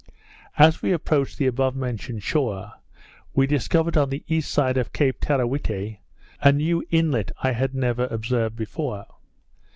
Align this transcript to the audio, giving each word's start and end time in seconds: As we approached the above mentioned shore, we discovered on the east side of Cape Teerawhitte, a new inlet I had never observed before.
As 0.57 0.81
we 0.81 0.91
approached 0.93 1.37
the 1.37 1.45
above 1.45 1.75
mentioned 1.75 2.23
shore, 2.23 2.71
we 3.35 3.45
discovered 3.45 3.95
on 3.95 4.09
the 4.09 4.23
east 4.27 4.49
side 4.49 4.75
of 4.75 4.93
Cape 4.93 5.21
Teerawhitte, 5.21 5.99
a 6.41 6.51
new 6.51 6.83
inlet 6.89 7.29
I 7.43 7.51
had 7.51 7.75
never 7.75 8.05
observed 8.07 8.55
before. 8.55 9.05